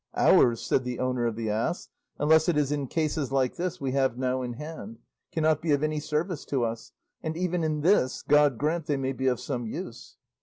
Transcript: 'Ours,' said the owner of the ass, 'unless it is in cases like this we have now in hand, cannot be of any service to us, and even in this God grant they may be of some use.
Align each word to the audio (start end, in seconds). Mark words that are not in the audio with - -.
'Ours,' 0.17 0.61
said 0.63 0.83
the 0.83 0.97
owner 0.97 1.27
of 1.27 1.35
the 1.35 1.47
ass, 1.51 1.87
'unless 2.17 2.49
it 2.49 2.57
is 2.57 2.71
in 2.71 2.87
cases 2.87 3.31
like 3.31 3.55
this 3.55 3.79
we 3.79 3.91
have 3.91 4.17
now 4.17 4.41
in 4.41 4.53
hand, 4.53 4.97
cannot 5.31 5.61
be 5.61 5.73
of 5.73 5.83
any 5.83 5.99
service 5.99 6.43
to 6.43 6.63
us, 6.63 6.91
and 7.21 7.37
even 7.37 7.63
in 7.63 7.81
this 7.81 8.23
God 8.23 8.57
grant 8.57 8.87
they 8.87 8.97
may 8.97 9.13
be 9.13 9.27
of 9.27 9.39
some 9.39 9.67
use. 9.67 10.17